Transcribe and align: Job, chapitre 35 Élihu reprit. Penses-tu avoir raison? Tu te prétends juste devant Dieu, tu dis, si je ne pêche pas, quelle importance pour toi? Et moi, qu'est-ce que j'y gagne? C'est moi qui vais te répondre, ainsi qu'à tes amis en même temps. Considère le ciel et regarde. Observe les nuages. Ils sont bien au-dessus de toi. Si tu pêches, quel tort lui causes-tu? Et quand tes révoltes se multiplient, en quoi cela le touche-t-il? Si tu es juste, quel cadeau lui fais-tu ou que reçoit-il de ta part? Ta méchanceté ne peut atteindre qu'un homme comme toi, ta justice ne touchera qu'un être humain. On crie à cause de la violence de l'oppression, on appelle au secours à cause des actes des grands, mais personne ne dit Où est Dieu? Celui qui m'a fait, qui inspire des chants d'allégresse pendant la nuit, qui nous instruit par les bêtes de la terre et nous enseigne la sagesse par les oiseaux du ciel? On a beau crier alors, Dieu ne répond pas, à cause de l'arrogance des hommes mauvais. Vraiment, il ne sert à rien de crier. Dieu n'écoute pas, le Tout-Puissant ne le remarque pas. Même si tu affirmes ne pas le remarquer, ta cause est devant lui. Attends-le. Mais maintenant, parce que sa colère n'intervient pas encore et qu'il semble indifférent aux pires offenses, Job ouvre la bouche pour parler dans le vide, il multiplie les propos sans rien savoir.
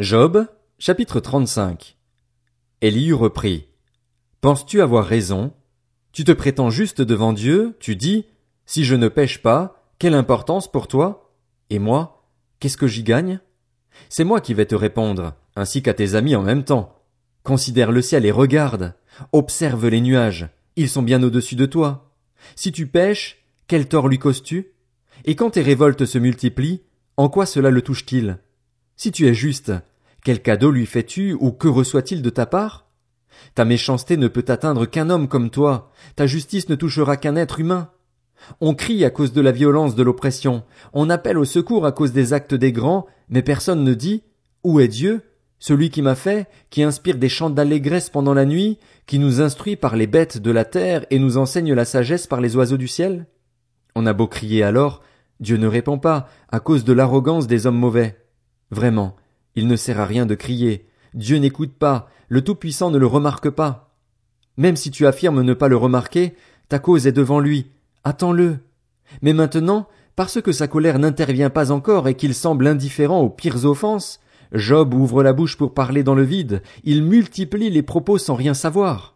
Job, 0.00 0.48
chapitre 0.80 1.20
35 1.20 1.96
Élihu 2.80 3.14
reprit. 3.14 3.68
Penses-tu 4.40 4.80
avoir 4.80 5.06
raison? 5.06 5.52
Tu 6.10 6.24
te 6.24 6.32
prétends 6.32 6.68
juste 6.68 7.00
devant 7.00 7.32
Dieu, 7.32 7.76
tu 7.78 7.94
dis, 7.94 8.26
si 8.66 8.84
je 8.84 8.96
ne 8.96 9.06
pêche 9.06 9.40
pas, 9.40 9.86
quelle 10.00 10.14
importance 10.14 10.68
pour 10.68 10.88
toi? 10.88 11.32
Et 11.70 11.78
moi, 11.78 12.26
qu'est-ce 12.58 12.76
que 12.76 12.88
j'y 12.88 13.04
gagne? 13.04 13.38
C'est 14.08 14.24
moi 14.24 14.40
qui 14.40 14.52
vais 14.52 14.66
te 14.66 14.74
répondre, 14.74 15.36
ainsi 15.54 15.80
qu'à 15.80 15.94
tes 15.94 16.16
amis 16.16 16.34
en 16.34 16.42
même 16.42 16.64
temps. 16.64 17.00
Considère 17.44 17.92
le 17.92 18.02
ciel 18.02 18.26
et 18.26 18.32
regarde. 18.32 18.94
Observe 19.30 19.86
les 19.86 20.00
nuages. 20.00 20.48
Ils 20.74 20.88
sont 20.88 21.02
bien 21.02 21.22
au-dessus 21.22 21.54
de 21.54 21.66
toi. 21.66 22.12
Si 22.56 22.72
tu 22.72 22.88
pêches, 22.88 23.44
quel 23.68 23.86
tort 23.86 24.08
lui 24.08 24.18
causes-tu? 24.18 24.72
Et 25.24 25.36
quand 25.36 25.50
tes 25.50 25.62
révoltes 25.62 26.04
se 26.04 26.18
multiplient, 26.18 26.82
en 27.16 27.28
quoi 27.28 27.46
cela 27.46 27.70
le 27.70 27.80
touche-t-il? 27.80 28.40
Si 28.96 29.10
tu 29.10 29.26
es 29.26 29.34
juste, 29.34 29.72
quel 30.24 30.40
cadeau 30.40 30.70
lui 30.70 30.86
fais-tu 30.86 31.34
ou 31.34 31.52
que 31.52 31.68
reçoit-il 31.68 32.22
de 32.22 32.30
ta 32.30 32.46
part? 32.46 32.86
Ta 33.54 33.64
méchanceté 33.64 34.16
ne 34.16 34.28
peut 34.28 34.44
atteindre 34.48 34.86
qu'un 34.86 35.10
homme 35.10 35.28
comme 35.28 35.50
toi, 35.50 35.90
ta 36.16 36.26
justice 36.26 36.68
ne 36.68 36.76
touchera 36.76 37.16
qu'un 37.16 37.36
être 37.36 37.60
humain. 37.60 37.90
On 38.60 38.74
crie 38.74 39.04
à 39.04 39.10
cause 39.10 39.32
de 39.32 39.40
la 39.40 39.52
violence 39.52 39.94
de 39.94 40.02
l'oppression, 40.02 40.64
on 40.92 41.10
appelle 41.10 41.38
au 41.38 41.44
secours 41.44 41.86
à 41.86 41.92
cause 41.92 42.12
des 42.12 42.32
actes 42.32 42.54
des 42.54 42.72
grands, 42.72 43.06
mais 43.28 43.42
personne 43.42 43.84
ne 43.84 43.94
dit 43.94 44.22
Où 44.62 44.80
est 44.80 44.88
Dieu? 44.88 45.22
Celui 45.58 45.88
qui 45.88 46.02
m'a 46.02 46.14
fait, 46.14 46.46
qui 46.68 46.82
inspire 46.82 47.16
des 47.16 47.28
chants 47.28 47.48
d'allégresse 47.48 48.10
pendant 48.10 48.34
la 48.34 48.44
nuit, 48.44 48.78
qui 49.06 49.18
nous 49.18 49.40
instruit 49.40 49.76
par 49.76 49.96
les 49.96 50.06
bêtes 50.06 50.38
de 50.38 50.50
la 50.50 50.64
terre 50.64 51.06
et 51.10 51.18
nous 51.18 51.38
enseigne 51.38 51.72
la 51.72 51.84
sagesse 51.84 52.26
par 52.26 52.40
les 52.40 52.54
oiseaux 52.54 52.76
du 52.76 52.88
ciel? 52.88 53.26
On 53.94 54.06
a 54.06 54.12
beau 54.12 54.26
crier 54.26 54.62
alors, 54.62 55.02
Dieu 55.40 55.56
ne 55.56 55.66
répond 55.66 55.98
pas, 55.98 56.28
à 56.50 56.60
cause 56.60 56.84
de 56.84 56.92
l'arrogance 56.92 57.46
des 57.46 57.66
hommes 57.66 57.78
mauvais. 57.78 58.23
Vraiment, 58.74 59.14
il 59.54 59.68
ne 59.68 59.76
sert 59.76 60.00
à 60.00 60.04
rien 60.04 60.26
de 60.26 60.34
crier. 60.34 60.88
Dieu 61.14 61.36
n'écoute 61.36 61.74
pas, 61.78 62.10
le 62.26 62.42
Tout-Puissant 62.42 62.90
ne 62.90 62.98
le 62.98 63.06
remarque 63.06 63.48
pas. 63.48 63.94
Même 64.56 64.74
si 64.74 64.90
tu 64.90 65.06
affirmes 65.06 65.42
ne 65.42 65.54
pas 65.54 65.68
le 65.68 65.76
remarquer, 65.76 66.34
ta 66.68 66.80
cause 66.80 67.06
est 67.06 67.12
devant 67.12 67.38
lui. 67.38 67.68
Attends-le. 68.02 68.58
Mais 69.22 69.32
maintenant, 69.32 69.86
parce 70.16 70.42
que 70.42 70.50
sa 70.50 70.66
colère 70.66 70.98
n'intervient 70.98 71.50
pas 71.50 71.70
encore 71.70 72.08
et 72.08 72.14
qu'il 72.14 72.34
semble 72.34 72.66
indifférent 72.66 73.20
aux 73.20 73.30
pires 73.30 73.64
offenses, 73.64 74.18
Job 74.52 74.92
ouvre 74.92 75.22
la 75.22 75.32
bouche 75.32 75.56
pour 75.56 75.72
parler 75.72 76.02
dans 76.02 76.16
le 76.16 76.24
vide, 76.24 76.60
il 76.82 77.04
multiplie 77.04 77.70
les 77.70 77.82
propos 77.82 78.18
sans 78.18 78.34
rien 78.34 78.54
savoir. 78.54 79.13